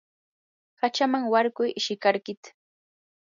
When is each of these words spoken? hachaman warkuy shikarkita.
hachaman 0.81 1.23
warkuy 1.33 1.71
shikarkita. 1.85 2.49